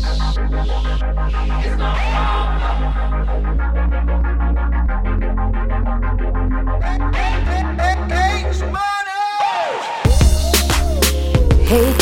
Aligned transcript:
Hey 0.00 0.06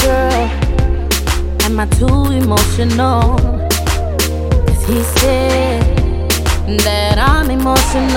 girl, 0.03 0.45
am 1.65 1.81
I 1.81 1.87
too 1.97 2.07
emotional? 2.33 3.39
Cause 4.67 4.85
he 4.87 5.03
said 5.17 6.29
that 6.81 7.17
I'm 7.17 7.51
emotional. 7.51 8.11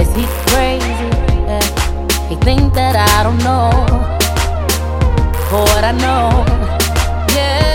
Is 0.00 0.08
he 0.16 0.24
crazy? 0.46 1.10
He 2.30 2.36
think 2.36 2.72
that 2.72 2.96
I 2.96 3.22
don't 3.22 3.38
know 3.44 3.68
what 5.50 5.84
I 5.84 5.92
know. 5.92 6.44
Yeah, 7.34 7.67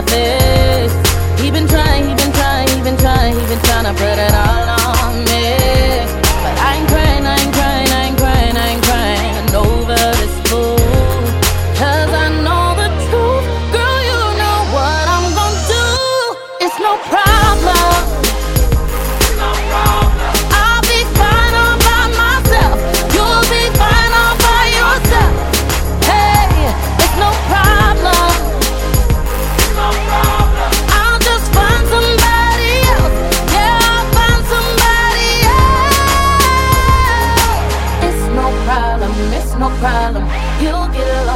my 0.00 0.06
face. 0.06 0.92
He 1.40 1.50
been 1.50 1.66
trying, 1.66 2.08
he 2.08 2.14
been 2.14 2.32
trying, 2.32 2.68
he 2.68 2.82
been 2.82 2.96
trying, 2.96 3.34
he 3.34 3.46
been 3.46 3.58
trying 3.60 3.84
to 3.84 3.92
put 3.92 4.18
it 4.18 4.34
all 4.34 4.68
on 4.68 4.77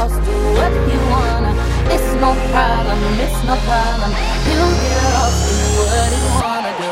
Lost. 0.03 0.19
Do 0.25 0.31
what 0.57 0.73
you 0.91 0.99
wanna. 1.13 1.51
It's 1.95 2.09
no 2.23 2.31
problem. 2.51 2.99
It's 3.25 3.39
no 3.49 3.55
problem. 3.67 4.11
You'll 4.47 4.75
get 4.83 5.03
lost. 5.15 5.39
Do 5.47 5.55
what 5.79 6.11
you 6.19 6.27
wanna 6.41 6.73
do. 6.83 6.91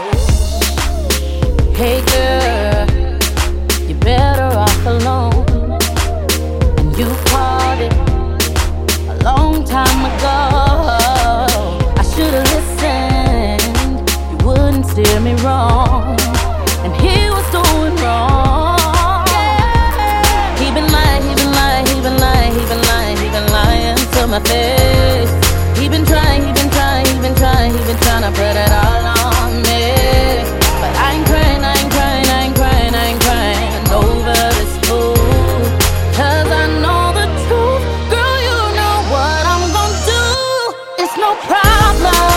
Hey 1.80 1.98
girl, 2.14 2.86
you're 3.88 4.00
better 4.00 4.50
off 4.66 4.86
alone. 4.86 5.46
And 6.80 6.90
you 6.98 7.08
called 7.30 7.82
it 7.88 7.94
a 9.10 9.16
long 9.26 9.56
time 9.66 10.02
ago. 10.12 10.40
I 12.02 12.04
should've 12.14 12.48
listened, 12.56 14.10
you 14.32 14.38
wouldn't 14.46 14.86
steer 14.86 15.20
me 15.20 15.34
wrong. 15.44 15.81
My 24.32 24.40
face. 24.40 25.30
He 25.78 25.90
been 25.90 26.06
trying, 26.06 26.42
he 26.48 26.54
been 26.54 26.70
trying, 26.70 27.06
he 27.06 27.20
been 27.20 27.36
trying, 27.36 27.74
he 27.74 27.80
been 27.80 27.98
trying 27.98 28.24
to 28.24 28.32
put 28.32 28.56
it 28.56 28.72
all 28.72 29.04
on 29.28 29.52
me. 29.68 29.92
But 30.80 30.92
I 30.96 31.16
ain't 31.16 31.28
crying, 31.28 31.62
I 31.62 31.74
ain't 31.76 31.92
crying, 31.92 32.28
I 32.28 32.40
ain't 32.46 32.56
crying, 32.56 32.96
I 32.96 33.06
ain't 33.12 33.22
crying 33.28 33.92
over 33.92 34.40
this 34.56 34.74
fool. 34.88 35.20
Cause 36.16 36.48
I 36.48 36.66
know 36.80 37.12
the 37.20 37.28
truth, 37.44 37.84
girl, 38.14 38.40
you 38.48 38.60
know 38.80 38.98
what 39.12 39.44
I'm 39.52 39.66
gonna 39.76 40.08
do. 40.16 41.04
It's 41.04 41.18
no 41.18 41.36
problem. 41.52 42.31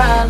It's 0.00 0.27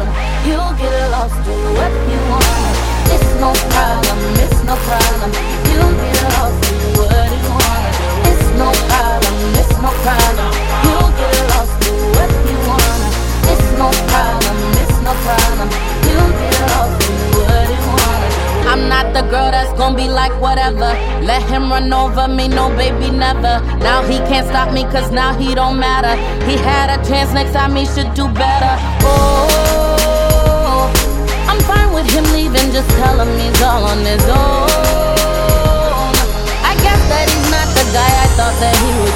The 19.18 19.24
girl 19.24 19.50
that's 19.50 19.72
gonna 19.76 19.96
be 19.96 20.08
like 20.08 20.30
whatever. 20.40 20.94
Let 21.26 21.42
him 21.50 21.72
run 21.72 21.92
over 21.92 22.28
me, 22.28 22.46
no 22.46 22.70
baby, 22.76 23.10
never. 23.10 23.58
Now 23.82 24.00
he 24.06 24.18
can't 24.30 24.46
stop 24.46 24.72
me, 24.72 24.84
cause 24.84 25.10
now 25.10 25.36
he 25.36 25.56
don't 25.56 25.76
matter. 25.76 26.14
He 26.46 26.56
had 26.56 26.86
a 26.86 27.02
chance, 27.04 27.32
next 27.32 27.52
time 27.52 27.74
he 27.74 27.84
should 27.84 28.14
do 28.14 28.28
better. 28.28 28.74
Oh, 29.02 30.86
I'm 31.50 31.58
fine 31.66 31.92
with 31.92 32.08
him 32.08 32.22
leaving, 32.30 32.70
just 32.70 32.88
tell 32.90 33.18
him 33.18 33.26
he's 33.42 33.60
all 33.60 33.90
on 33.90 33.98
his 34.06 34.22
own. 34.30 34.70
I 36.62 36.78
guess 36.78 37.02
that 37.10 37.26
he's 37.26 37.50
not 37.50 37.66
the 37.74 37.90
guy 37.90 38.06
I 38.06 38.26
thought 38.38 38.54
that 38.62 38.76
he 38.78 38.90
would 39.02 39.07